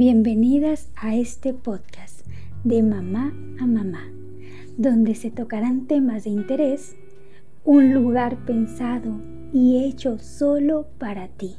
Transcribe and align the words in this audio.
Bienvenidas 0.00 0.90
a 0.94 1.16
este 1.16 1.52
podcast 1.52 2.24
de 2.62 2.84
mamá 2.84 3.32
a 3.58 3.66
mamá, 3.66 4.08
donde 4.76 5.16
se 5.16 5.32
tocarán 5.32 5.88
temas 5.88 6.22
de 6.22 6.30
interés, 6.30 6.94
un 7.64 7.92
lugar 7.94 8.44
pensado 8.44 9.20
y 9.52 9.84
hecho 9.84 10.20
solo 10.20 10.86
para 10.98 11.26
ti, 11.26 11.56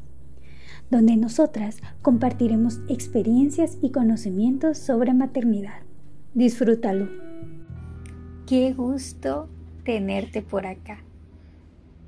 donde 0.90 1.18
nosotras 1.18 1.80
compartiremos 2.02 2.80
experiencias 2.88 3.78
y 3.82 3.92
conocimientos 3.92 4.78
sobre 4.78 5.14
maternidad. 5.14 5.82
Disfrútalo. 6.34 7.10
Qué 8.48 8.72
gusto 8.72 9.50
tenerte 9.84 10.42
por 10.44 10.66
acá. 10.66 11.04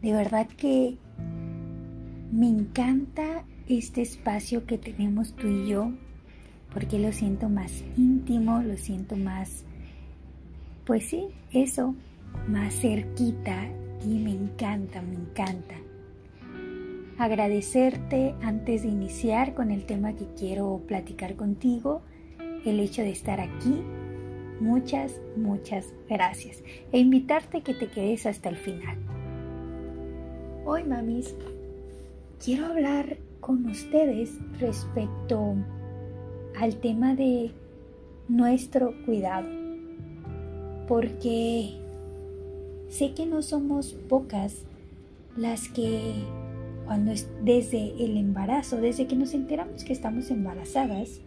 De 0.02 0.14
verdad 0.14 0.48
que 0.48 0.98
me 2.32 2.48
encanta 2.48 3.44
este 3.68 4.02
espacio 4.02 4.66
que 4.66 4.78
tenemos 4.78 5.34
tú 5.34 5.48
y 5.48 5.68
yo, 5.68 5.92
porque 6.74 7.00
lo 7.00 7.12
siento 7.12 7.50
más 7.50 7.84
íntimo, 7.98 8.62
lo 8.62 8.78
siento 8.78 9.16
más, 9.16 9.64
pues 10.86 11.06
sí, 11.06 11.28
eso, 11.52 11.96
más 12.48 12.74
cerquita 12.74 13.68
y 14.06 14.20
me 14.20 14.32
encanta, 14.32 15.02
me 15.02 15.16
encanta. 15.16 15.76
Agradecerte 17.18 18.34
antes 18.42 18.84
de 18.84 18.88
iniciar 18.88 19.54
con 19.54 19.70
el 19.70 19.86
tema 19.86 20.14
que 20.14 20.26
quiero 20.38 20.82
platicar 20.88 21.36
contigo, 21.36 22.02
el 22.66 22.80
hecho 22.80 23.02
de 23.02 23.12
estar 23.12 23.40
aquí. 23.40 23.84
Muchas, 24.60 25.20
muchas 25.36 25.94
gracias. 26.08 26.64
E 26.92 27.00
invitarte 27.00 27.62
que 27.62 27.74
te 27.74 27.88
quedes 27.88 28.26
hasta 28.26 28.50
el 28.50 28.56
final. 28.56 28.98
Hoy, 30.66 30.84
mamis, 30.84 31.36
quiero 32.44 32.68
hablar 32.68 33.18
con 33.40 33.66
ustedes 33.66 34.38
respecto 34.60 35.56
al 36.60 36.76
tema 36.76 37.16
de 37.16 37.52
nuestro 38.28 38.94
cuidado. 39.06 39.50
Porque 40.88 41.78
sé 42.90 43.14
que 43.14 43.26
no 43.26 43.42
somos 43.42 43.94
pocas 44.10 44.66
las 45.38 45.70
que 45.70 46.14
cuando 46.86 47.12
es 47.12 47.30
desde 47.44 48.04
el 48.04 48.18
embarazo, 48.18 48.78
desde 48.78 49.08
que 49.08 49.16
nos 49.16 49.34
enteramos 49.34 49.84
que 49.84 49.94
estamos 49.94 50.30
embarazadas, 50.30 51.22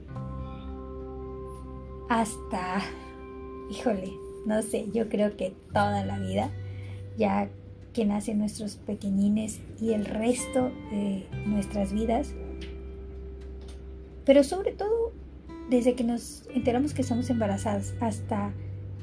hasta, 2.08 2.82
híjole, 3.70 4.12
no 4.46 4.60
sé, 4.62 4.86
yo 4.92 5.08
creo 5.08 5.36
que 5.36 5.54
toda 5.72 6.04
la 6.04 6.18
vida, 6.18 6.50
ya 7.16 7.48
que 7.94 8.04
nacen 8.04 8.38
nuestros 8.38 8.76
pequeñines 8.76 9.60
y 9.80 9.92
el 9.92 10.04
resto 10.04 10.70
de 10.90 11.26
nuestras 11.46 11.92
vidas. 11.92 12.34
Pero 14.24 14.44
sobre 14.44 14.72
todo, 14.72 15.12
desde 15.70 15.94
que 15.94 16.04
nos 16.04 16.44
enteramos 16.54 16.94
que 16.94 17.02
estamos 17.02 17.28
embarazadas 17.30 17.94
hasta 18.00 18.52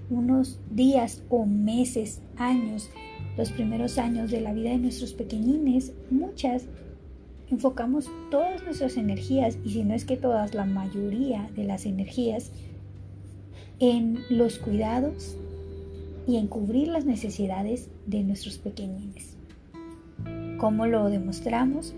unos 0.10 0.60
días 0.70 1.24
o 1.30 1.46
meses, 1.46 2.22
años, 2.38 2.90
los 3.38 3.52
primeros 3.52 3.98
años 3.98 4.32
de 4.32 4.42
la 4.42 4.54
vida 4.54 4.72
de 4.72 4.78
nuestros 4.78 5.14
pequeñines, 5.14 5.94
muchas 6.10 6.66
enfocamos 7.50 8.10
todas 8.30 8.64
nuestras 8.64 8.98
energías, 8.98 9.58
y 9.64 9.72
si 9.72 9.84
no 9.84 9.94
es 9.94 10.06
que 10.06 10.18
todas, 10.18 10.54
la 10.54 10.66
mayoría 10.66 11.50
de 11.56 11.66
las 11.66 11.86
energías, 11.86 12.52
en 13.80 14.20
los 14.30 14.60
cuidados 14.60 15.38
y 16.28 16.38
en 16.38 16.48
cubrir 16.48 16.88
las 16.88 17.06
necesidades 17.06 17.90
de 18.06 18.24
nuestros 18.24 18.58
pequeñines. 18.58 19.36
¿Cómo 20.60 20.86
lo 20.86 21.10
demostramos? 21.10 21.96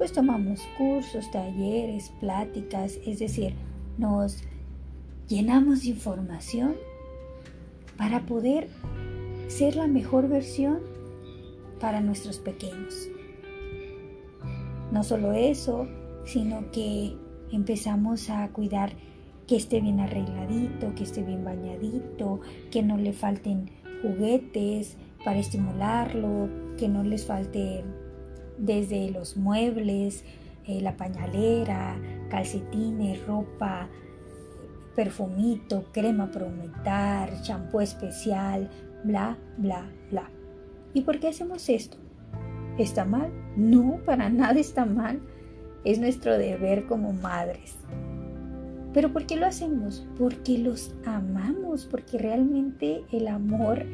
Pues 0.00 0.14
tomamos 0.14 0.66
cursos, 0.78 1.30
talleres, 1.30 2.10
pláticas, 2.20 2.98
es 3.04 3.18
decir, 3.18 3.52
nos 3.98 4.42
llenamos 5.28 5.82
de 5.82 5.90
información 5.90 6.74
para 7.98 8.24
poder 8.24 8.70
ser 9.48 9.76
la 9.76 9.86
mejor 9.86 10.26
versión 10.26 10.78
para 11.80 12.00
nuestros 12.00 12.38
pequeños. 12.38 13.10
No 14.90 15.04
solo 15.04 15.32
eso, 15.32 15.86
sino 16.24 16.70
que 16.70 17.14
empezamos 17.52 18.30
a 18.30 18.48
cuidar 18.52 18.94
que 19.46 19.56
esté 19.56 19.82
bien 19.82 20.00
arregladito, 20.00 20.94
que 20.94 21.04
esté 21.04 21.22
bien 21.22 21.44
bañadito, 21.44 22.40
que 22.70 22.82
no 22.82 22.96
le 22.96 23.12
falten 23.12 23.70
juguetes 24.00 24.96
para 25.26 25.40
estimularlo, 25.40 26.48
que 26.78 26.88
no 26.88 27.02
les 27.02 27.26
falte 27.26 27.84
desde 28.60 29.10
los 29.10 29.36
muebles, 29.36 30.24
eh, 30.66 30.80
la 30.80 30.96
pañalera, 30.96 31.96
calcetines, 32.28 33.24
ropa, 33.26 33.88
perfumito, 34.94 35.84
crema 35.92 36.30
para 36.30 36.46
humectar, 36.46 37.42
champú 37.42 37.80
especial, 37.80 38.70
bla, 39.02 39.36
bla, 39.56 39.90
bla. 40.10 40.30
¿Y 40.92 41.02
por 41.02 41.18
qué 41.18 41.28
hacemos 41.28 41.68
esto? 41.68 41.96
¿Está 42.78 43.04
mal? 43.04 43.30
No, 43.56 44.00
para 44.04 44.28
nada 44.28 44.58
está 44.58 44.84
mal. 44.84 45.20
Es 45.84 45.98
nuestro 45.98 46.36
deber 46.36 46.86
como 46.86 47.12
madres. 47.12 47.76
¿Pero 48.92 49.12
por 49.12 49.26
qué 49.26 49.36
lo 49.36 49.46
hacemos? 49.46 50.06
Porque 50.18 50.58
los 50.58 50.94
amamos, 51.04 51.86
porque 51.86 52.18
realmente 52.18 53.04
el 53.12 53.28
amor 53.28 53.86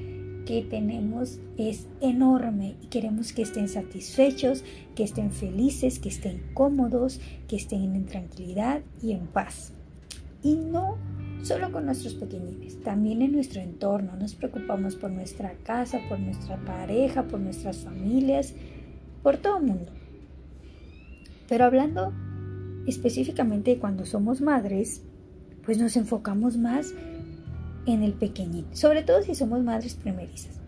que 0.47 0.62
tenemos 0.62 1.39
es 1.59 1.87
enorme 2.01 2.77
y 2.83 2.87
queremos 2.87 3.33
que 3.33 3.43
estén 3.43 3.69
satisfechos, 3.69 4.65
que 4.95 5.03
estén 5.03 5.33
felices, 5.33 5.99
que 5.99 6.09
estén 6.09 6.43
cómodos, 6.55 7.21
que 7.49 7.57
estén 7.57 7.95
en 7.95 8.07
tranquilidad 8.07 8.81
y 9.03 9.12
en 9.12 9.27
paz. 9.27 9.73
Y 10.43 10.55
no 10.55 10.97
solo 11.43 11.71
con 11.71 11.87
nuestros 11.87 12.15
pequeñines, 12.15 12.81
también 12.83 13.23
en 13.23 13.33
nuestro 13.33 13.61
entorno. 13.61 14.17
Nos 14.17 14.34
preocupamos 14.34 14.97
por 14.97 15.11
nuestra 15.11 15.53
casa, 15.62 16.01
por 16.09 16.19
nuestra 16.19 16.57
pareja, 16.65 17.25
por 17.25 17.41
nuestras 17.41 17.78
familias, 17.78 18.55
por 19.23 19.37
todo 19.37 19.59
el 19.59 19.65
mundo. 19.65 19.93
Pero 21.49 21.65
hablando 21.65 22.13
específicamente 22.87 23.78
cuando 23.78 24.07
somos 24.07 24.41
madres, 24.41 25.03
pues 25.65 25.78
nos 25.78 25.97
enfocamos 25.97 26.57
más 26.57 26.95
en 27.87 28.03
el 28.03 28.13
pequeñín, 28.13 28.67
sobre 28.73 29.03
todo 29.03 29.23
si 29.23 29.35
somos 29.35 29.63
madres 29.63 29.95
primerizas. 29.95 30.61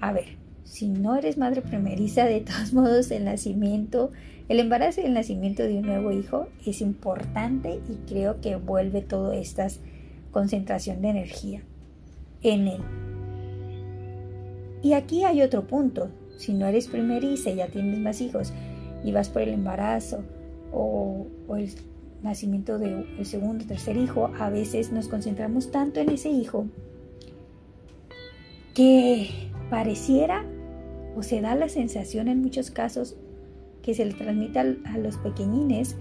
A 0.00 0.12
ver, 0.12 0.36
si 0.64 0.88
no 0.88 1.16
eres 1.16 1.38
madre 1.38 1.62
primeriza, 1.62 2.24
de 2.24 2.40
todos 2.40 2.72
modos 2.72 3.10
el 3.10 3.24
nacimiento, 3.24 4.10
el 4.48 4.60
embarazo 4.60 5.00
y 5.00 5.04
el 5.04 5.14
nacimiento 5.14 5.62
de 5.62 5.78
un 5.78 5.86
nuevo 5.86 6.12
hijo 6.12 6.48
es 6.64 6.80
importante 6.80 7.80
y 7.88 8.08
creo 8.08 8.40
que 8.40 8.56
vuelve 8.56 9.00
toda 9.00 9.36
esta 9.36 9.68
concentración 10.30 11.02
de 11.02 11.08
energía 11.08 11.62
en 12.42 12.68
él. 12.68 12.82
Y 14.82 14.92
aquí 14.92 15.24
hay 15.24 15.42
otro 15.42 15.66
punto, 15.66 16.10
si 16.36 16.52
no 16.52 16.66
eres 16.66 16.88
primeriza 16.88 17.50
y 17.50 17.56
ya 17.56 17.68
tienes 17.68 17.98
más 17.98 18.20
hijos 18.20 18.52
y 19.02 19.12
vas 19.12 19.28
por 19.28 19.42
el 19.42 19.50
embarazo 19.50 20.22
o, 20.72 21.26
el 21.56 21.70
nacimiento 22.22 22.78
de 22.78 23.06
el 23.18 23.26
segundo 23.26 23.64
tercer 23.66 23.96
hijo, 23.96 24.30
a 24.38 24.50
veces 24.50 24.92
nos 24.92 25.08
concentramos 25.08 25.70
tanto 25.70 26.00
en 26.00 26.10
ese 26.10 26.30
hijo 26.30 26.66
que 28.74 29.30
pareciera 29.70 30.44
o 31.16 31.22
se 31.22 31.40
da 31.40 31.54
la 31.54 31.68
sensación 31.68 32.28
en 32.28 32.42
muchos 32.42 32.70
casos 32.70 33.16
que 33.82 33.94
se 33.94 34.04
le 34.04 34.12
transmite 34.12 34.58
a 34.58 34.98
los 34.98 35.16
pequeñines 35.18 35.96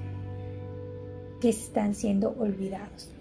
que 1.40 1.50
están 1.50 1.96
siendo 1.96 2.36
olvidados. 2.38 3.12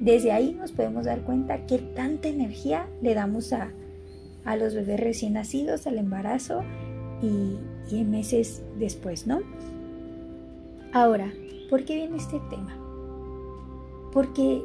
Desde 0.00 0.32
ahí 0.32 0.54
nos 0.54 0.72
podemos 0.72 1.06
dar 1.06 1.22
cuenta 1.22 1.66
que 1.66 1.78
tanta 1.78 2.28
energía 2.28 2.88
le 3.02 3.14
damos 3.14 3.52
a, 3.52 3.70
a 4.44 4.56
los 4.56 4.74
bebés 4.74 5.00
recién 5.00 5.34
nacidos, 5.34 5.86
al 5.86 5.98
embarazo 5.98 6.62
y, 7.22 7.58
y 7.94 8.04
meses 8.04 8.62
después, 8.78 9.26
¿no? 9.26 9.40
Ahora, 10.96 11.30
¿por 11.68 11.84
qué 11.84 11.94
viene 11.94 12.16
este 12.16 12.40
tema? 12.48 12.74
Porque 14.14 14.62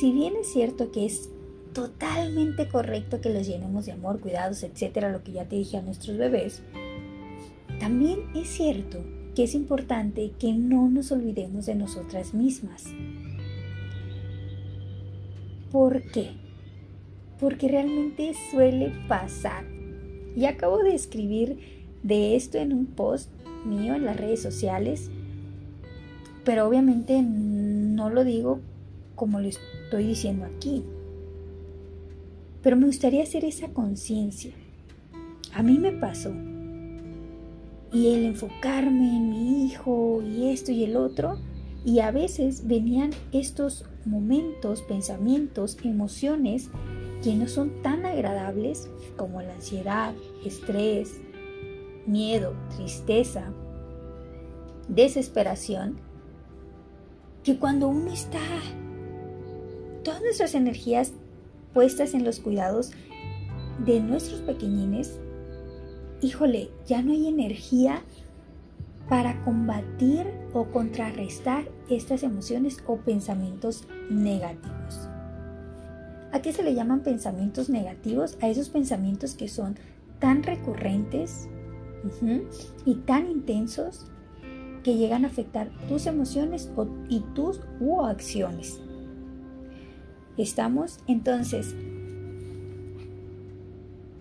si 0.00 0.10
bien 0.10 0.34
es 0.34 0.48
cierto 0.48 0.90
que 0.90 1.06
es 1.06 1.30
totalmente 1.72 2.66
correcto 2.66 3.20
que 3.20 3.30
los 3.30 3.46
llenemos 3.46 3.86
de 3.86 3.92
amor, 3.92 4.18
cuidados, 4.18 4.64
etcétera, 4.64 5.12
lo 5.12 5.22
que 5.22 5.30
ya 5.30 5.44
te 5.44 5.54
dije 5.54 5.76
a 5.76 5.82
nuestros 5.82 6.16
bebés, 6.18 6.64
también 7.78 8.24
es 8.34 8.48
cierto 8.48 9.04
que 9.36 9.44
es 9.44 9.54
importante 9.54 10.32
que 10.36 10.52
no 10.52 10.88
nos 10.88 11.12
olvidemos 11.12 11.66
de 11.66 11.76
nosotras 11.76 12.34
mismas. 12.34 12.86
¿Por 15.70 16.02
qué? 16.10 16.30
Porque 17.38 17.68
realmente 17.68 18.32
suele 18.50 18.92
pasar. 19.06 19.64
Y 20.34 20.46
acabo 20.46 20.78
de 20.78 20.96
escribir 20.96 21.86
de 22.02 22.34
esto 22.34 22.58
en 22.58 22.72
un 22.72 22.86
post 22.86 23.30
mío 23.64 23.94
en 23.94 24.04
las 24.04 24.16
redes 24.16 24.42
sociales 24.42 25.08
pero 26.50 26.66
obviamente 26.66 27.22
no 27.22 28.10
lo 28.10 28.24
digo 28.24 28.58
como 29.14 29.38
lo 29.38 29.46
estoy 29.46 30.04
diciendo 30.04 30.46
aquí. 30.46 30.82
Pero 32.60 32.76
me 32.76 32.86
gustaría 32.86 33.22
hacer 33.22 33.44
esa 33.44 33.68
conciencia. 33.68 34.50
A 35.54 35.62
mí 35.62 35.78
me 35.78 35.92
pasó. 35.92 36.32
Y 37.92 38.08
el 38.08 38.24
enfocarme 38.24 39.16
en 39.16 39.30
mi 39.30 39.64
hijo 39.64 40.24
y 40.26 40.48
esto 40.48 40.72
y 40.72 40.82
el 40.82 40.96
otro, 40.96 41.38
Y 41.84 42.00
a 42.00 42.10
veces 42.10 42.66
venían 42.66 43.10
estos 43.30 43.84
momentos, 44.04 44.82
pensamientos, 44.82 45.78
emociones 45.84 46.68
que 47.22 47.32
no 47.36 47.46
son 47.46 47.80
tan 47.80 48.04
agradables 48.04 48.90
como 49.16 49.40
la 49.40 49.54
ansiedad, 49.54 50.14
estrés, 50.44 51.20
miedo, 52.06 52.54
tristeza, 52.76 53.52
desesperación, 54.88 56.09
que 57.44 57.58
cuando 57.58 57.88
uno 57.88 58.12
está 58.12 58.40
todas 60.04 60.22
nuestras 60.22 60.54
energías 60.54 61.12
puestas 61.72 62.14
en 62.14 62.24
los 62.24 62.40
cuidados 62.40 62.92
de 63.84 64.00
nuestros 64.00 64.40
pequeñines, 64.40 65.18
híjole, 66.20 66.70
ya 66.86 67.02
no 67.02 67.12
hay 67.12 67.28
energía 67.28 68.02
para 69.08 69.42
combatir 69.44 70.26
o 70.52 70.66
contrarrestar 70.66 71.68
estas 71.88 72.22
emociones 72.22 72.82
o 72.86 72.98
pensamientos 72.98 73.84
negativos. 74.08 75.08
¿A 76.32 76.40
qué 76.42 76.52
se 76.52 76.62
le 76.62 76.74
llaman 76.74 77.00
pensamientos 77.00 77.68
negativos? 77.68 78.38
A 78.40 78.48
esos 78.48 78.68
pensamientos 78.68 79.34
que 79.34 79.48
son 79.48 79.76
tan 80.20 80.42
recurrentes 80.42 81.48
y 82.84 82.94
tan 82.94 83.30
intensos 83.30 84.06
que 84.82 84.96
llegan 84.96 85.24
a 85.24 85.28
afectar 85.28 85.70
tus 85.88 86.06
emociones 86.06 86.70
y 87.08 87.20
tus 87.34 87.60
u 87.80 88.02
acciones. 88.02 88.80
¿Estamos? 90.36 91.00
Entonces, 91.06 91.74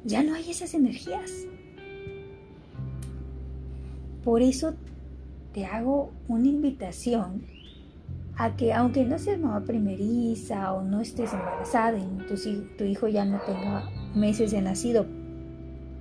ya 0.03 0.23
no 0.23 0.33
hay 0.33 0.49
esas 0.49 0.73
energías. 0.73 1.31
Por 4.23 4.41
eso 4.41 4.73
te 5.53 5.65
hago 5.65 6.11
una 6.27 6.47
invitación 6.47 7.43
a 8.35 8.55
que 8.55 8.73
aunque 8.73 9.03
no 9.03 9.19
seas 9.19 9.39
mamá 9.39 9.65
primeriza 9.65 10.73
o 10.73 10.81
no 10.81 11.01
estés 11.01 11.33
embarazada 11.33 11.97
y 11.97 12.05
tu, 12.27 12.35
tu 12.77 12.83
hijo 12.85 13.07
ya 13.07 13.25
no 13.25 13.39
tenga 13.41 13.89
meses 14.15 14.51
de 14.51 14.61
nacido, 14.61 15.05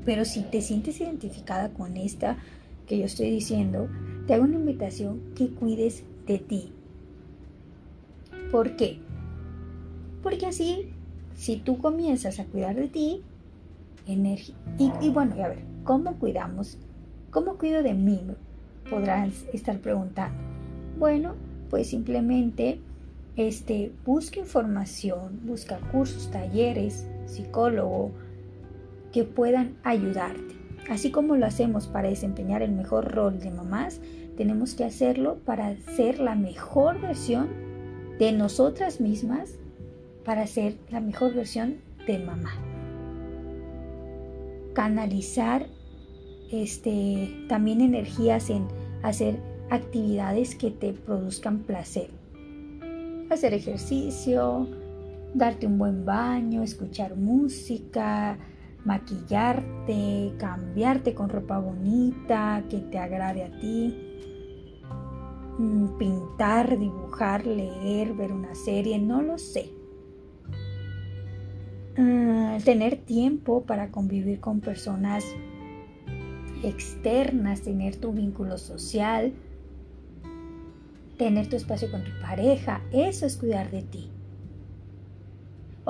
pero 0.05 0.25
si 0.25 0.43
te 0.43 0.63
sientes 0.63 1.01
identificada 1.01 1.71
con 1.71 1.97
esta 1.97 2.39
que 2.87 2.99
yo 2.99 3.05
estoy 3.05 3.31
diciendo, 3.31 3.89
te 4.29 4.35
hago 4.35 4.45
una 4.45 4.57
invitación 4.57 5.23
que 5.35 5.49
cuides 5.49 6.05
de 6.27 6.39
ti. 6.39 6.71
¿Por 8.53 8.77
qué? 8.77 8.99
Porque 10.23 10.45
así, 10.45 10.91
si 11.35 11.57
tú 11.57 11.79
comienzas 11.79 12.39
a 12.39 12.45
cuidar 12.45 12.77
de 12.77 12.89
ti, 12.89 13.23
energía. 14.07 14.55
Y, 14.79 15.09
bueno, 15.09 15.35
a 15.43 15.49
ver, 15.49 15.61
¿cómo 15.83 16.19
cuidamos? 16.19 16.77
¿Cómo 17.31 17.57
cuido 17.57 17.83
de 17.83 17.95
mí? 17.95 18.21
Podrás 18.91 19.47
estar 19.55 19.79
preguntando. 19.79 20.37
Bueno, 20.99 21.35
pues 21.71 21.89
simplemente 21.89 22.81
este, 23.37 23.93
busca 24.05 24.41
información, 24.41 25.41
busca 25.45 25.79
cursos, 25.91 26.31
talleres, 26.31 27.07
psicólogo 27.25 28.11
que 29.11 29.25
puedan 29.25 29.79
ayudarte. 29.85 30.55
Así 30.89 31.11
como 31.11 31.37
lo 31.37 31.47
hacemos 31.47 31.87
para 31.87 32.09
desempeñar 32.09 32.63
el 32.63 32.73
mejor 32.73 33.13
rol 33.13 33.41
de 33.41 33.51
mamás, 33.51 34.01
tenemos 34.37 34.75
que 34.75 34.85
hacerlo 34.85 35.39
para 35.45 35.77
ser 35.77 36.19
la 36.19 36.35
mejor 36.35 37.01
versión 37.01 37.49
de 38.19 38.33
nosotras 38.33 39.01
mismas 39.01 39.59
para 40.25 40.47
ser 40.47 40.77
la 40.91 41.01
mejor 41.01 41.35
versión 41.35 41.77
de 42.07 42.19
mamá. 42.19 42.53
Canalizar 44.75 45.67
este, 46.51 47.45
también 47.49 47.81
energías 47.81 48.51
en 48.51 48.67
hacer 49.03 49.41
actividades 49.71 50.55
que 50.55 50.71
te 50.71 50.93
produzcan 50.93 51.61
placer. 51.61 52.11
Hacer 53.31 53.55
ejercicio, 53.55 54.67
darte 55.35 55.67
un 55.67 55.79
buen 55.79 56.05
baño, 56.05 56.63
escuchar 56.63 57.17
música, 57.17 58.39
maquillarte, 58.89 60.33
cambiarte 60.39 61.15
con 61.15 61.29
ropa 61.29 61.59
bonita 61.59 62.65
que 62.71 62.79
te 62.79 62.99
agrade 62.99 63.45
a 63.45 63.51
ti, 63.61 63.95
mm, 65.59 65.99
pintar, 65.99 66.79
dibujar, 66.79 67.47
leer, 67.47 68.15
ver 68.15 68.33
una 68.33 68.55
serie, 68.55 68.99
no 68.99 69.21
lo 69.21 69.37
sé. 69.37 69.71
Ah, 71.99 72.57
tener 72.65 72.97
tiempo 72.97 73.65
para 73.65 73.91
convivir 73.91 74.41
con 74.41 74.61
personas 74.61 75.23
externas, 76.63 77.61
tener 77.61 77.97
tu 77.97 78.13
vínculo 78.13 78.57
social, 78.57 79.35
tener 81.19 81.47
tu 81.51 81.57
espacio 81.57 81.91
con 81.91 82.05
tu 82.05 82.11
pareja, 82.23 82.81
eso 82.91 83.27
es 83.27 83.37
cuidar 83.37 83.71
de 83.71 83.83
ti. 83.83 84.11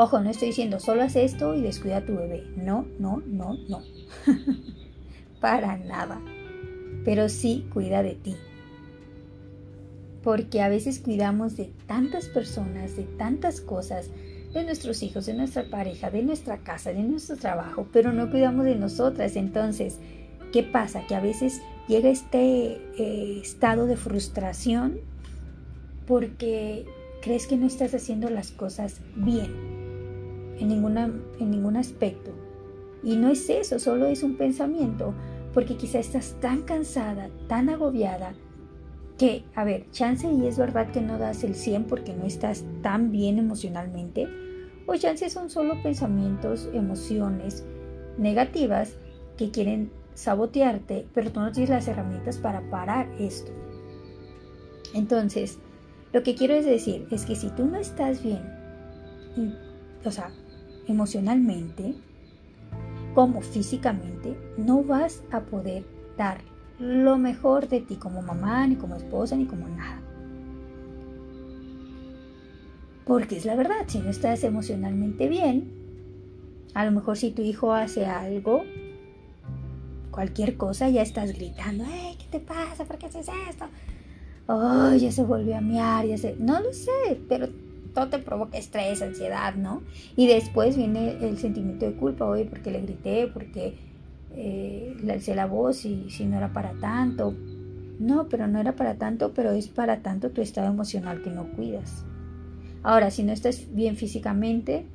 Ojo, 0.01 0.21
no 0.21 0.31
estoy 0.31 0.51
diciendo 0.51 0.79
solo 0.79 1.03
haz 1.03 1.17
esto 1.17 1.57
y 1.57 1.61
descuida 1.61 1.97
a 1.97 2.05
tu 2.05 2.15
bebé. 2.15 2.45
No, 2.55 2.87
no, 3.01 3.21
no, 3.27 3.59
no. 3.69 3.83
para 5.41 5.77
nada. 5.77 6.23
Pero 7.05 7.29
sí 7.29 7.67
cuida 7.75 8.05
de 8.05 8.15
ti. 8.15 8.37
Porque 10.23 10.63
a 10.63 10.69
veces 10.69 11.01
cuidamos 11.01 11.57
de 11.57 11.73
tantas 11.89 12.27
personas, 12.27 12.97
de 12.97 13.03
tantas 13.19 13.61
cosas, 13.61 14.09
de 14.55 14.63
nuestros 14.63 15.03
hijos, 15.03 15.27
de 15.27 15.35
nuestra 15.35 15.69
pareja, 15.69 16.13
de 16.13 16.23
nuestra 16.23 16.59
casa, 16.59 16.93
de 16.93 17.03
nuestro 17.03 17.37
trabajo, 17.37 17.89
pero 17.93 18.13
no 18.13 18.31
cuidamos 18.31 18.67
de 18.67 18.77
nosotras. 18.77 19.35
Entonces, 19.35 19.99
¿qué 20.53 20.63
pasa? 20.63 21.09
Que 21.09 21.17
a 21.17 21.21
veces 21.21 21.61
llega 21.89 22.09
este 22.09 22.81
eh, 22.99 23.41
estado 23.43 23.87
de 23.87 23.97
frustración 23.97 25.01
porque 26.07 26.87
crees 27.21 27.49
que 27.49 27.57
no 27.57 27.67
estás 27.67 27.95
haciendo 27.95 28.31
las 28.31 28.53
cosas 28.53 29.01
bien 29.17 29.78
en, 30.59 30.69
ninguna, 30.69 31.13
en 31.39 31.51
ningún 31.51 31.77
aspecto. 31.77 32.33
Y 33.03 33.17
no 33.17 33.29
es 33.29 33.49
eso, 33.49 33.79
solo 33.79 34.07
es 34.07 34.23
un 34.23 34.37
pensamiento, 34.37 35.15
porque 35.55 35.77
quizá 35.77 35.99
estás 35.99 36.37
tan 36.41 36.63
cansada, 36.63 37.31
tan 37.49 37.69
agobiada, 37.69 38.35
que, 39.19 39.45
a 39.55 39.65
ver, 39.65 39.91
chance 39.91 40.31
y 40.31 40.47
es 40.47 40.59
verdad 40.59 40.93
que 40.93 41.01
no 41.01 41.19
das 41.19 41.43
el 41.43 41.55
100 41.55 41.85
porque 41.85 42.15
no 42.15 42.25
estás 42.25 42.65
tan 42.83 43.11
bien 43.11 43.39
emocionalmente, 43.39 44.29
o 44.87 44.97
chance 44.97 45.29
son 45.29 45.51
solo 45.51 45.83
pensamientos, 45.83 46.69
emociones 46.73 47.65
negativas 48.17 48.97
que 49.37 49.51
quieren 49.51 49.91
sabotearte, 50.15 51.07
pero 51.15 51.31
tú 51.31 51.41
no 51.41 51.53
tienes 51.53 51.71
las 51.71 51.89
herramientas 51.89 52.39
para 52.39 52.61
parar 52.71 53.09
esto. 53.19 53.53
Entonces, 54.95 55.59
lo 56.13 56.23
que 56.23 56.35
quiero 56.35 56.55
decir 56.55 57.07
es 57.11 57.27
que 57.27 57.37
si 57.37 57.51
tú 57.51 57.67
no 57.67 57.77
estás 57.79 58.23
bien, 58.23 58.43
o 60.05 60.11
sea, 60.11 60.33
emocionalmente, 60.89 61.95
como 63.15 63.41
físicamente, 63.41 64.37
no 64.57 64.83
vas 64.83 65.23
a 65.31 65.41
poder 65.41 65.85
dar 66.17 66.41
lo 66.79 67.19
mejor 67.19 67.69
de 67.69 67.81
ti 67.81 67.97
como 67.97 68.23
mamá, 68.23 68.67
ni 68.67 68.77
como 68.77 68.97
esposa, 68.97 69.37
ni 69.37 69.47
como 69.47 69.69
nada. 69.69 70.01
Porque 73.05 73.37
es 73.37 73.45
la 73.45 73.57
verdad, 73.57 73.85
si 73.87 74.01
no 74.01 74.11
estás 74.11 74.45
emocionalmente 74.45 75.29
bien, 75.29 75.73
a 76.75 76.85
lo 76.85 76.93
mejor 76.93 77.17
si 77.17 77.31
tu 77.31 77.43
hijo 77.43 77.73
hace 77.73 78.07
algo, 78.07 78.63
cualquier 80.11 80.57
cosa, 80.57 80.89
ya 80.89 81.03
estás 81.03 81.33
gritando, 81.33 81.85
¡Ey, 81.85 82.17
¿qué 82.19 82.27
te 82.31 82.41
pasa? 82.41 82.85
¿Por 82.85 82.99
qué 82.99 83.07
haces 83.07 83.29
esto? 83.49 83.65
¡Oh, 84.47 84.95
ya 84.95 85.11
se 85.13 85.25
volvió 85.25 85.57
a 85.57 85.61
miar! 85.61 86.07
Ya 86.07 86.19
se... 86.19 86.37
No 86.37 86.61
lo 86.61 86.73
sé, 86.73 87.21
pero 87.29 87.49
todo 87.99 88.11
te 88.11 88.19
provoca 88.21 88.57
estrés, 88.57 89.03
ansiedad, 89.03 89.55
¿no? 89.57 89.83
Y 90.15 90.29
después 90.29 90.77
viene 90.77 91.17
el 91.21 91.37
sentimiento 91.37 91.85
de 91.85 91.95
culpa, 91.95 92.27
oye, 92.27 92.45
porque 92.45 92.71
le 92.71 92.83
grité, 92.83 93.27
porque 93.27 93.75
eh, 94.37 94.97
le 95.03 95.13
alcé 95.13 95.35
la 95.35 95.47
voz 95.47 95.85
y 95.85 96.09
si 96.09 96.25
no 96.25 96.37
era 96.37 96.53
para 96.53 96.75
tanto. 96.75 97.35
No, 97.99 98.29
pero 98.29 98.47
no 98.47 98.61
era 98.61 98.77
para 98.77 98.95
tanto, 98.95 99.33
pero 99.35 99.51
es 99.51 99.67
para 99.67 100.01
tanto 100.01 100.31
tu 100.31 100.43
estado 100.43 100.69
emocional 100.69 101.23
que 101.23 101.31
no 101.31 101.51
cuidas. 101.57 102.05
Ahora, 102.85 103.11
si 103.11 103.25
no 103.25 103.33
estás 103.33 103.67
bien 103.75 103.97
físicamente, 103.97 104.87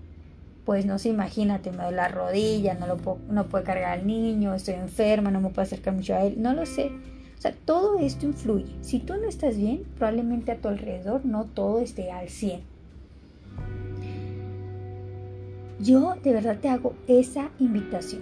pues 0.64 0.86
no 0.86 0.98
sé, 0.98 1.10
imagínate, 1.10 1.72
me 1.72 1.84
duele 1.84 1.98
la 1.98 2.08
rodilla, 2.08 2.74
no, 2.76 2.88
lo 2.88 2.96
puedo, 2.96 3.18
no 3.30 3.50
puedo 3.50 3.66
cargar 3.66 4.00
al 4.00 4.08
niño, 4.08 4.54
estoy 4.54 4.76
enferma, 4.76 5.30
no 5.30 5.42
me 5.42 5.50
puedo 5.50 5.64
acercar 5.64 5.94
mucho 5.94 6.16
a 6.16 6.24
él, 6.24 6.42
no 6.42 6.54
lo 6.54 6.66
sé. 6.66 6.90
O 7.38 7.42
sea, 7.42 7.54
todo 7.66 8.00
esto 8.00 8.26
influye. 8.26 8.74
Si 8.80 9.00
tú 9.00 9.16
no 9.18 9.28
estás 9.28 9.58
bien, 9.58 9.84
probablemente 9.98 10.54
a 10.54 10.62
tu 10.62 10.70
alrededor 10.70 11.26
no 11.26 11.44
todo 11.44 11.82
esté 11.82 12.10
al 12.10 12.30
100. 12.30 12.73
Yo 15.84 16.16
de 16.24 16.32
verdad 16.32 16.60
te 16.62 16.70
hago 16.70 16.94
esa 17.08 17.50
invitación. 17.60 18.22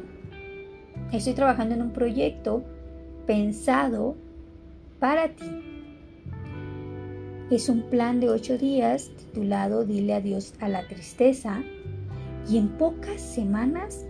Estoy 1.12 1.34
trabajando 1.34 1.76
en 1.76 1.84
un 1.84 1.92
proyecto 1.92 2.64
pensado 3.28 4.16
para 5.00 5.30
ti. 5.36 5.46
Es 7.52 7.70
un 7.70 7.84
plan 7.84 8.20
de 8.20 8.30
ocho 8.30 8.58
días 8.58 9.12
titulado 9.16 9.86
Dile 9.86 10.16
adiós 10.16 10.56
a 10.60 10.70
la 10.70 10.88
tristeza 10.88 11.62
y 12.50 12.58
en 12.58 12.70
pocas 12.70 13.22
semanas 13.22 14.08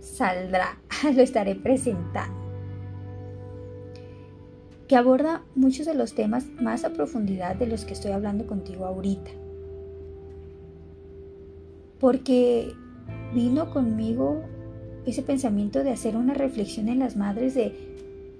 saldrá, 0.00 0.78
lo 1.14 1.20
estaré 1.20 1.54
presentando. 1.54 2.42
que 4.88 4.96
aborda 4.96 5.42
muchos 5.54 5.86
de 5.86 5.94
los 5.94 6.14
temas 6.14 6.46
más 6.60 6.84
a 6.84 6.92
profundidad 6.92 7.56
de 7.56 7.66
los 7.66 7.84
que 7.84 7.94
estoy 7.94 8.12
hablando 8.12 8.46
contigo 8.46 8.86
ahorita. 8.86 9.30
Porque 12.04 12.74
vino 13.32 13.70
conmigo 13.70 14.42
ese 15.06 15.22
pensamiento 15.22 15.82
de 15.82 15.90
hacer 15.90 16.18
una 16.18 16.34
reflexión 16.34 16.90
en 16.90 16.98
las 16.98 17.16
madres 17.16 17.54
de 17.54 17.94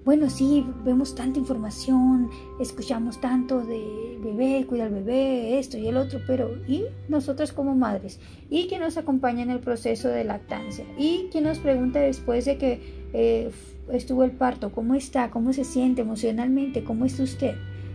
bueno, 0.05 0.29
sí, 0.29 0.67
vemos 0.85 1.15
tanta 1.15 1.39
información, 1.39 2.29
escuchamos 2.61 3.23
tanto 3.23 3.63
de 3.63 4.19
bebé, 4.23 4.67
cuida 4.69 4.85
al 4.85 4.93
bebé, 4.93 5.59
esto 5.59 5.79
y 5.79 5.87
el 5.87 5.97
otro, 5.97 6.21
pero 6.27 6.59
¿y 6.69 6.85
nosotros 7.09 7.53
como 7.53 7.75
madres? 7.75 8.21
¿Y 8.51 8.67
quién 8.67 8.83
nos 8.83 8.99
acompaña 8.99 9.43
en 9.43 9.51
el 9.51 9.61
proceso 9.61 10.09
de 10.09 10.25
lactancia? 10.25 10.85
¿Y 10.99 11.29
quién 11.33 11.45
nos 11.45 11.59
pregunta 11.59 12.01
después 12.01 12.45
de 12.45 12.59
que 12.59 12.83
eh, 13.15 13.51
estuvo 13.91 14.25
el 14.25 14.33
parto? 14.33 14.73
¿Cómo 14.73 14.95
está? 14.95 15.31
¿Cómo 15.31 15.55
se 15.55 15.65
siente 15.65 16.03
emocionalmente? 16.03 16.85
¿Cómo 16.85 17.07
está 17.07 17.23
usted? 17.23 17.55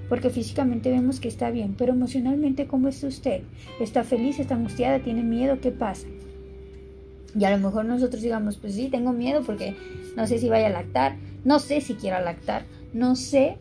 Porque 0.09 0.31
físicamente 0.31 0.89
vemos 0.89 1.19
que 1.19 1.27
está 1.27 1.51
bien, 1.51 1.75
pero 1.77 1.93
emocionalmente, 1.93 2.67
¿cómo 2.67 2.87
está 2.87 3.07
usted? 3.07 3.43
¿Está 3.79 4.03
feliz? 4.03 4.39
¿Está 4.39 4.55
angustiada? 4.55 4.99
¿Tiene 4.99 5.23
miedo? 5.23 5.59
¿Qué 5.61 5.71
pasa? 5.71 6.07
Y 7.37 7.43
a 7.43 7.51
lo 7.51 7.59
mejor 7.59 7.85
nosotros 7.85 8.21
digamos, 8.23 8.57
pues 8.57 8.73
sí, 8.73 8.89
tengo 8.89 9.13
miedo 9.13 9.43
porque 9.45 9.75
no 10.15 10.25
sé 10.25 10.39
si 10.39 10.49
vaya 10.49 10.67
a 10.67 10.71
lactar, 10.71 11.15
no 11.45 11.59
sé 11.59 11.79
si 11.81 11.93
quiero 11.93 12.19
lactar, 12.21 12.65
no 12.93 13.15
sé 13.15 13.57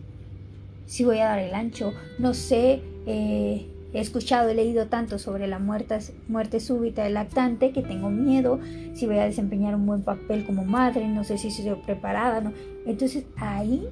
si 0.86 1.04
voy 1.04 1.18
a 1.18 1.26
dar 1.26 1.38
el 1.38 1.54
ancho, 1.54 1.92
no 2.18 2.32
sé, 2.32 2.80
eh, 3.06 3.66
he 3.92 4.00
escuchado, 4.00 4.48
he 4.48 4.54
leído 4.54 4.86
tanto 4.86 5.18
sobre 5.18 5.46
la 5.46 5.58
muerte, 5.58 5.98
muerte 6.28 6.60
súbita 6.60 7.04
del 7.04 7.14
lactante 7.14 7.72
que 7.72 7.82
tengo 7.82 8.10
miedo, 8.10 8.58
si 8.94 9.06
voy 9.06 9.18
a 9.18 9.24
desempeñar 9.24 9.74
un 9.74 9.84
buen 9.84 10.02
papel 10.02 10.46
como 10.46 10.64
madre, 10.64 11.06
no 11.08 11.24
sé 11.24 11.36
si 11.36 11.48
estoy 11.48 11.74
preparada, 11.84 12.40
¿no? 12.40 12.52
Entonces 12.86 13.24
ahí 13.36 13.86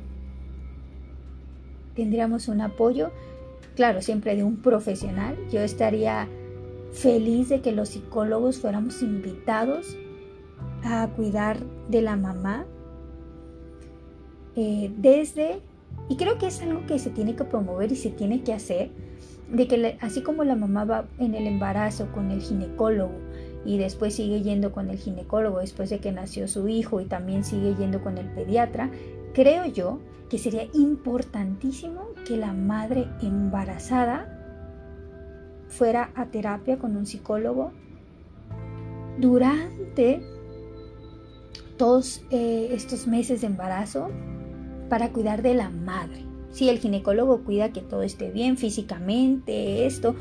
tendríamos 1.96 2.46
un 2.46 2.60
apoyo, 2.60 3.10
claro, 3.74 4.02
siempre 4.02 4.36
de 4.36 4.44
un 4.44 4.58
profesional. 4.58 5.36
Yo 5.50 5.60
estaría 5.60 6.28
feliz 6.92 7.48
de 7.48 7.60
que 7.60 7.72
los 7.72 7.88
psicólogos 7.90 8.58
fuéramos 8.58 9.02
invitados 9.02 9.96
a 10.84 11.08
cuidar 11.08 11.58
de 11.88 12.02
la 12.02 12.16
mamá 12.16 12.66
eh, 14.54 14.90
desde, 14.96 15.60
y 16.08 16.16
creo 16.16 16.38
que 16.38 16.46
es 16.46 16.62
algo 16.62 16.86
que 16.86 16.98
se 16.98 17.10
tiene 17.10 17.34
que 17.36 17.44
promover 17.44 17.92
y 17.92 17.96
se 17.96 18.10
tiene 18.10 18.42
que 18.42 18.52
hacer, 18.52 18.90
de 19.52 19.68
que 19.68 19.98
así 20.00 20.22
como 20.22 20.44
la 20.44 20.56
mamá 20.56 20.84
va 20.84 21.04
en 21.18 21.34
el 21.34 21.46
embarazo 21.46 22.10
con 22.12 22.30
el 22.30 22.40
ginecólogo 22.40 23.14
y 23.64 23.78
después 23.78 24.14
sigue 24.14 24.42
yendo 24.42 24.72
con 24.72 24.90
el 24.90 24.96
ginecólogo 24.96 25.58
después 25.58 25.90
de 25.90 25.98
que 25.98 26.12
nació 26.12 26.48
su 26.48 26.68
hijo 26.68 27.00
y 27.00 27.04
también 27.04 27.44
sigue 27.44 27.74
yendo 27.74 28.02
con 28.02 28.16
el 28.16 28.26
pediatra, 28.26 28.90
creo 29.36 29.66
yo 29.66 29.98
que 30.30 30.38
sería 30.38 30.66
importantísimo 30.72 32.06
que 32.26 32.38
la 32.38 32.54
madre 32.54 33.06
embarazada 33.20 34.32
fuera 35.68 36.10
a 36.14 36.30
terapia 36.30 36.78
con 36.78 36.96
un 36.96 37.04
psicólogo 37.04 37.70
durante 39.18 40.22
todos 41.76 42.22
eh, 42.30 42.68
estos 42.70 43.06
meses 43.06 43.42
de 43.42 43.48
embarazo 43.48 44.08
para 44.88 45.12
cuidar 45.12 45.42
de 45.42 45.52
la 45.52 45.68
madre. 45.68 46.24
Si 46.50 46.70
el 46.70 46.78
ginecólogo 46.78 47.44
cuida 47.44 47.74
que 47.74 47.82
todo 47.82 48.04
esté 48.04 48.30
bien 48.30 48.56
físicamente, 48.56 49.84
esto, 49.84 50.14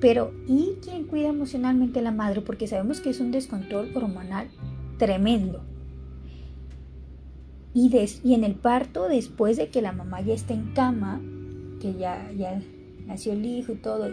pero 0.00 0.32
¿y 0.46 0.78
quién 0.82 1.04
cuida 1.04 1.28
emocionalmente 1.28 1.98
a 1.98 2.02
la 2.02 2.10
madre? 2.10 2.40
Porque 2.40 2.66
sabemos 2.66 3.02
que 3.02 3.10
es 3.10 3.20
un 3.20 3.32
descontrol 3.32 3.94
hormonal 3.94 4.48
tremendo. 4.96 5.62
Y, 7.74 7.90
y 8.22 8.34
en 8.34 8.44
el 8.44 8.54
parto, 8.54 9.08
después 9.08 9.56
de 9.56 9.68
que 9.68 9.82
la 9.82 9.92
mamá 9.92 10.20
ya 10.20 10.34
está 10.34 10.54
en 10.54 10.72
cama, 10.72 11.20
que 11.80 11.94
ya, 11.94 12.30
ya 12.36 12.60
nació 13.06 13.32
el 13.32 13.44
hijo 13.44 13.72
y 13.72 13.76
todo, 13.76 14.10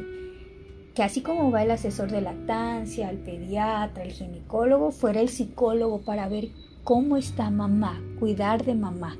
que 0.96 1.04
así 1.04 1.22
como 1.22 1.52
va 1.52 1.64
el 1.64 1.72
asesor 1.72 2.10
de 2.10 2.22
lactancia, 2.22 3.10
el 3.10 3.18
pediatra, 3.18 4.04
el 4.04 4.12
ginecólogo, 4.12 4.92
fuera 4.92 5.22
el 5.22 5.30
psicólogo 5.30 6.02
para 6.02 6.28
ver 6.30 6.50
cómo 6.84 7.18
está 7.18 7.50
mamá, 7.50 8.02
cuidar 8.20 8.66
de 8.66 8.76
mamá 8.76 9.18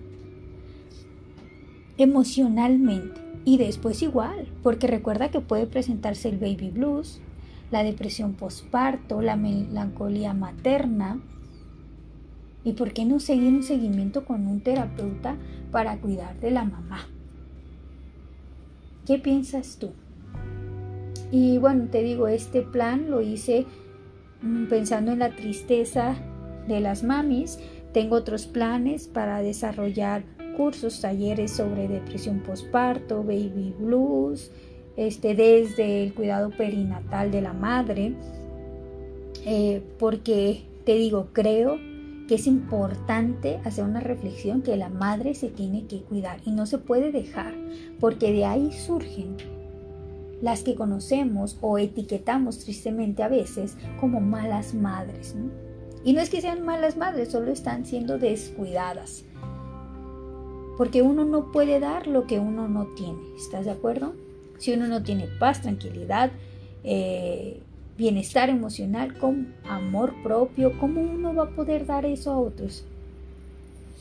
emocionalmente. 2.00 3.22
Y 3.46 3.58
después 3.58 4.02
igual, 4.02 4.48
porque 4.64 4.88
recuerda 4.88 5.30
que 5.30 5.42
puede 5.42 5.68
presentarse 5.68 6.30
el 6.30 6.38
baby 6.38 6.72
blues, 6.72 7.22
la 7.72 7.84
depresión 7.84 8.34
postparto, 8.34 9.22
la 9.22 9.36
melancolía 9.36 10.34
materna. 10.34 11.20
¿Y 12.64 12.74
por 12.74 12.92
qué 12.94 13.06
no 13.06 13.20
seguir 13.20 13.54
un 13.54 13.64
seguimiento 13.64 14.26
con 14.26 14.48
un 14.48 14.62
terapeuta 14.62 15.38
para 15.72 15.98
cuidar 16.00 16.40
de 16.40 16.52
la 16.52 16.66
mamá? 16.66 17.08
¿Qué 19.06 19.18
piensas 19.18 19.78
tú? 19.80 19.92
Y 21.32 21.58
bueno, 21.58 21.88
te 21.90 22.04
digo, 22.04 22.28
este 22.28 22.62
plan 22.62 23.10
lo 23.10 23.22
hice 23.22 23.66
mm, 24.42 24.66
pensando 24.66 25.12
en 25.12 25.20
la 25.20 25.36
tristeza 25.36 26.16
de 26.68 26.80
las 26.80 27.04
mamis. 27.04 27.60
Tengo 27.94 28.16
otros 28.16 28.46
planes 28.46 29.08
para 29.08 29.42
desarrollar 29.42 30.24
cursos, 30.58 31.02
talleres 31.02 31.52
sobre 31.52 31.88
depresión 31.88 32.40
postparto, 32.40 33.24
baby 33.24 33.74
blues, 33.80 34.52
este, 34.98 35.34
desde 35.34 36.04
el 36.04 36.14
cuidado 36.14 36.50
perinatal 36.50 37.32
de 37.32 37.42
la 37.42 37.54
madre, 37.54 38.14
eh, 39.46 39.82
porque 39.98 40.64
te 40.86 40.96
digo, 40.96 41.30
creo 41.32 41.80
que 42.30 42.36
es 42.36 42.48
importante 42.48 43.60
hacer 43.66 43.84
una 43.84 44.00
reflexión 44.00 44.62
que 44.62 44.78
la 44.78 44.88
madre 44.88 45.36
se 45.36 45.50
tiene 45.50 45.88
que 45.88 46.04
cuidar 46.04 46.40
y 46.46 46.52
no 46.52 46.66
se 46.66 46.78
puede 46.78 47.12
dejar, 47.12 47.54
porque 48.00 48.32
de 48.32 48.46
ahí 48.46 48.72
surgen 48.72 49.36
las 50.42 50.64
que 50.64 50.76
conocemos 50.76 51.58
o 51.60 51.78
etiquetamos 51.78 52.60
tristemente 52.60 53.24
a 53.24 53.28
veces 53.28 53.76
como 54.00 54.22
malas 54.22 54.74
madres. 54.74 55.36
Y 56.06 56.14
no 56.14 56.22
es 56.22 56.30
que 56.30 56.40
sean 56.40 56.64
malas 56.64 56.96
madres, 56.96 57.30
solo 57.30 57.52
están 57.52 57.86
siendo 57.86 58.18
descuidadas 58.18 59.26
porque 60.80 61.02
uno 61.02 61.26
no 61.26 61.52
puede 61.52 61.82
dar 61.82 62.08
lo 62.08 62.26
que 62.26 62.40
uno 62.40 62.70
no 62.70 62.86
tiene, 62.96 63.20
¿estás 63.36 63.66
de 63.66 63.72
acuerdo? 63.72 64.14
Si 64.60 64.72
uno 64.72 64.88
no 64.88 65.04
tiene 65.04 65.28
paz, 65.38 65.62
tranquilidad, 65.62 66.32
eh, 66.86 67.62
bienestar 68.00 68.50
emocional, 68.50 69.18
con 69.18 69.54
amor 69.66 70.16
propio, 70.24 70.80
¿cómo 70.80 71.02
uno 71.02 71.36
va 71.36 71.44
a 71.44 71.50
poder 71.50 71.86
dar 71.86 72.06
eso 72.06 72.32
a 72.32 72.40
otros? 72.40 72.86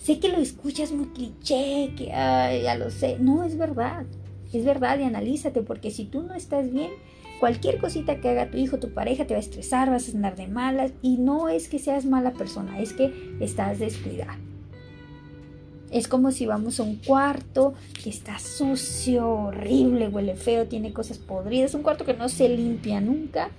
Sé 0.00 0.20
que 0.20 0.28
lo 0.28 0.38
escuchas 0.38 0.92
muy 0.92 1.06
cliché, 1.08 1.92
que 1.96 2.06
ya 2.06 2.76
lo 2.78 2.90
sé, 2.90 3.18
no 3.18 3.42
es 3.42 3.58
verdad, 3.58 4.06
es 4.52 4.64
verdad 4.64 5.00
y 5.00 5.02
analízate, 5.02 5.62
porque 5.62 5.90
si 5.90 6.04
tú 6.04 6.22
no 6.22 6.34
estás 6.34 6.72
bien, 6.72 6.92
cualquier 7.40 7.78
cosita 7.78 8.20
que 8.20 8.28
haga 8.28 8.52
tu 8.52 8.56
hijo, 8.56 8.78
tu 8.78 8.94
pareja, 8.94 9.26
te 9.26 9.34
va 9.34 9.38
a 9.38 9.42
estresar, 9.42 9.90
vas 9.90 10.08
a 10.08 10.12
andar 10.12 10.36
de 10.36 10.46
malas 10.46 10.92
y 11.02 11.18
no 11.18 11.48
es 11.48 11.68
que 11.68 11.80
seas 11.80 12.06
mala 12.06 12.32
persona, 12.32 12.80
es 12.80 12.92
que 12.92 13.12
estás 13.40 13.80
descuidada. 13.80 14.38
Es 15.90 16.06
como 16.06 16.30
si 16.30 16.46
vamos 16.46 16.78
a 16.78 16.84
un 16.84 16.96
cuarto 16.96 17.74
que 18.02 18.10
está 18.10 18.38
sucio, 18.38 19.28
horrible, 19.28 20.06
huele 20.06 20.36
feo, 20.36 20.68
tiene 20.68 20.92
cosas 20.92 21.18
podridas, 21.18 21.74
un 21.74 21.82
cuarto 21.82 22.04
que 22.04 22.14
no 22.14 22.28
se 22.28 22.48
limpia 22.48 23.00
nunca. 23.00 23.50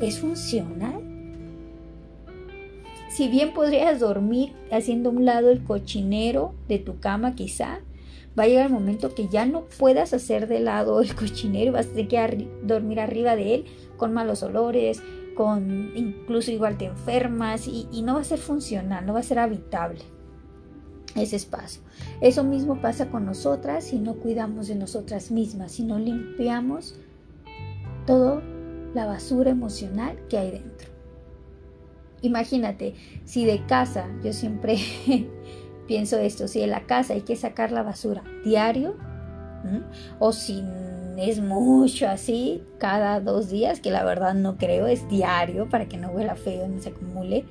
¿Es 0.00 0.20
funcional? 0.20 1.14
Si 3.10 3.28
bien 3.28 3.54
podrías 3.54 4.00
dormir 4.00 4.52
haciendo 4.72 5.10
un 5.10 5.24
lado 5.24 5.50
el 5.50 5.62
cochinero 5.62 6.52
de 6.66 6.80
tu 6.80 6.98
cama 6.98 7.36
quizá, 7.36 7.78
va 8.36 8.42
a 8.42 8.46
llegar 8.48 8.66
el 8.66 8.72
momento 8.72 9.14
que 9.14 9.28
ya 9.28 9.46
no 9.46 9.66
puedas 9.78 10.12
hacer 10.12 10.48
de 10.48 10.58
lado 10.58 11.00
el 11.00 11.14
cochinero 11.14 11.72
vas 11.72 11.86
a 11.86 11.90
tener 11.90 12.08
que 12.08 12.48
dormir 12.64 12.98
arriba 12.98 13.36
de 13.36 13.54
él 13.54 13.64
con 13.96 14.12
malos 14.12 14.42
olores, 14.42 15.00
con 15.36 15.92
incluso 15.94 16.50
igual 16.50 16.76
te 16.76 16.86
enfermas 16.86 17.68
y, 17.68 17.86
y 17.92 18.02
no 18.02 18.14
va 18.14 18.20
a 18.22 18.24
ser 18.24 18.40
funcional, 18.40 19.06
no 19.06 19.14
va 19.14 19.20
a 19.20 19.24
ser 19.24 19.38
habitable 19.38 20.00
ese 21.14 21.36
espacio. 21.36 21.82
Eso 22.20 22.42
mismo 22.42 22.80
pasa 22.80 23.10
con 23.10 23.24
nosotras 23.26 23.84
si 23.84 24.00
no 24.00 24.14
cuidamos 24.14 24.66
de 24.66 24.74
nosotras 24.74 25.30
mismas, 25.30 25.70
si 25.70 25.84
no 25.84 26.00
limpiamos 26.00 26.96
toda 28.06 28.42
la 28.94 29.06
basura 29.06 29.50
emocional 29.50 30.16
que 30.28 30.38
hay 30.38 30.50
dentro. 30.52 30.88
Imagínate, 32.22 32.94
si 33.24 33.44
de 33.44 33.66
casa, 33.66 34.06
yo 34.22 34.32
siempre 34.32 34.78
pienso 35.86 36.16
esto, 36.18 36.48
si 36.48 36.60
de 36.60 36.66
la 36.66 36.86
casa 36.86 37.12
hay 37.14 37.22
que 37.22 37.36
sacar 37.36 37.70
la 37.70 37.82
basura 37.82 38.22
diario, 38.44 38.96
o 40.18 40.32
si 40.32 40.62
es 41.16 41.40
mucho 41.40 42.08
así, 42.08 42.62
cada 42.78 43.20
dos 43.20 43.48
días, 43.48 43.80
que 43.80 43.90
la 43.90 44.04
verdad 44.04 44.34
no 44.34 44.56
creo, 44.56 44.86
es 44.86 45.08
diario 45.08 45.68
para 45.68 45.86
que 45.86 45.96
no 45.96 46.08
huela 46.10 46.34
feo 46.34 46.68
ni 46.68 46.80
se 46.80 46.90
acumule, 46.90 47.44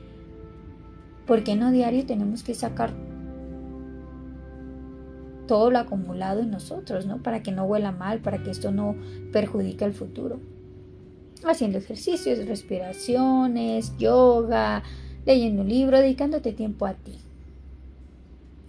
¿por 1.26 1.44
qué 1.44 1.56
no 1.56 1.72
diario 1.72 2.06
tenemos 2.06 2.44
que 2.44 2.54
sacar 2.54 2.92
todo 5.48 5.72
lo 5.72 5.80
acumulado 5.80 6.42
en 6.42 6.52
nosotros, 6.52 7.06
¿no? 7.06 7.22
Para 7.22 7.44
que 7.44 7.52
no 7.52 7.66
huela 7.66 7.92
mal, 7.92 8.20
para 8.20 8.42
que 8.44 8.52
esto 8.52 8.72
no 8.72 8.96
perjudique 9.32 9.84
el 9.86 9.94
futuro. 9.94 10.40
Haciendo 11.46 11.78
ejercicios, 11.78 12.46
respiraciones, 12.48 13.98
yoga, 13.98 14.84
leyendo 15.26 15.62
un 15.62 15.70
libro, 15.70 16.00
dedicándote 16.00 16.54
tiempo 16.54 16.86
a 16.86 16.94
ti. 16.94 17.18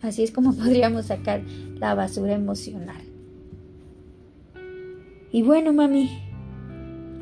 Así 0.02 0.22
es 0.22 0.30
como 0.30 0.52
podríamos 0.56 1.06
sacar 1.06 1.42
la 1.78 1.94
basura 1.94 2.34
emocional. 2.34 3.02
Y 5.32 5.42
bueno, 5.42 5.72
mami, 5.72 6.10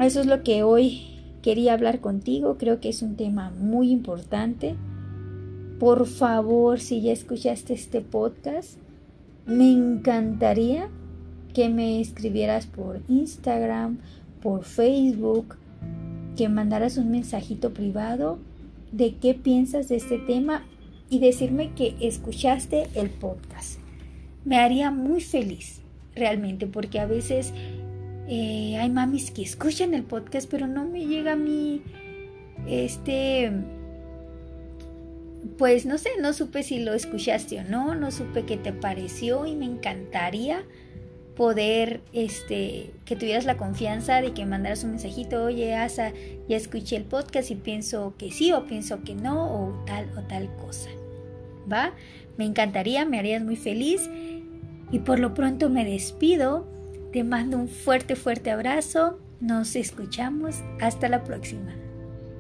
eso 0.01 0.21
es 0.21 0.27
lo 0.27 0.43
que 0.43 0.63
hoy 0.63 1.13
quería 1.43 1.75
hablar 1.75 2.01
contigo. 2.01 2.57
Creo 2.59 2.81
que 2.81 2.89
es 2.89 3.03
un 3.03 3.17
tema 3.17 3.51
muy 3.51 3.91
importante. 3.91 4.75
Por 5.79 6.07
favor, 6.07 6.79
si 6.81 7.01
ya 7.01 7.13
escuchaste 7.13 7.73
este 7.73 8.01
podcast, 8.01 8.79
me 9.47 9.73
encantaría 9.73 10.89
que 11.55 11.69
me 11.69 12.01
escribieras 12.01 12.67
por 12.67 13.01
Instagram, 13.09 13.99
por 14.43 14.65
Facebook, 14.65 15.57
que 16.37 16.49
mandaras 16.49 16.97
un 16.97 17.11
mensajito 17.11 17.73
privado 17.73 18.39
de 18.91 19.15
qué 19.15 19.35
piensas 19.35 19.89
de 19.89 19.97
este 19.97 20.19
tema 20.19 20.65
y 21.09 21.19
decirme 21.19 21.73
que 21.75 21.95
escuchaste 22.01 22.89
el 22.95 23.11
podcast. 23.11 23.79
Me 24.45 24.57
haría 24.57 24.91
muy 24.91 25.21
feliz, 25.21 25.81
realmente, 26.15 26.67
porque 26.67 27.01
a 27.01 27.07
veces 27.07 27.53
eh, 28.29 28.77
hay 28.77 28.91
mamis 28.91 29.31
que 29.31 29.43
escuchan 29.43 29.95
el 29.95 30.05
podcast, 30.05 30.51
pero 30.51 30.67
no 30.67 30.85
me 30.87 31.07
llega 31.07 31.33
a 31.33 31.37
mí 31.37 31.83
este 32.67 33.53
pues 35.59 35.87
no 35.87 35.99
sé, 35.99 36.11
no 36.21 36.33
supe 36.33 36.63
si 36.63 36.79
lo 36.79 36.95
escuchaste 36.95 37.61
o 37.61 37.65
no, 37.65 37.95
no 37.95 38.11
supe 38.11 38.45
qué 38.45 38.57
te 38.57 38.73
pareció 38.73 39.45
y 39.47 39.57
me 39.57 39.67
encantaría 39.67 40.63
poder, 41.37 42.01
este, 42.13 42.91
que 43.05 43.17
tuvieras 43.17 43.45
la 43.45 43.57
confianza 43.57 44.21
de 44.21 44.33
que 44.33 44.45
mandaras 44.45 44.85
un 44.85 44.91
mensajito, 44.91 45.45
oye, 45.45 45.75
Asa, 45.75 46.13
ya 46.49 46.57
escuché 46.57 46.97
el 46.97 47.05
podcast 47.05 47.51
y 47.51 47.55
pienso 47.55 48.15
que 48.19 48.31
sí 48.31 48.53
o 48.53 48.67
pienso 48.67 49.03
que 49.03 49.15
no 49.15 49.45
o 49.45 49.85
tal 49.87 50.11
o 50.17 50.23
tal 50.23 50.55
cosa. 50.57 50.91
¿Va? 51.71 51.93
Me 52.37 52.45
encantaría, 52.45 53.05
me 53.05 53.19
harías 53.19 53.43
muy 53.43 53.57
feliz 53.57 54.09
y 54.91 54.99
por 55.01 55.19
lo 55.19 55.35
pronto 55.35 55.71
me 55.71 55.85
despido. 55.85 56.67
Te 57.13 57.25
mando 57.25 57.59
un 57.59 57.69
fuerte, 57.69 58.17
fuerte 58.17 58.51
abrazo. 58.51 59.19
Nos 59.41 59.77
escuchamos. 59.77 60.57
Hasta 60.81 61.09
la 61.09 61.25
próxima. 61.25 61.75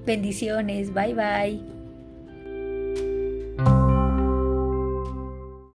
Bendiciones. 0.06 0.92
Bye 0.92 1.14
bye. 1.14 1.81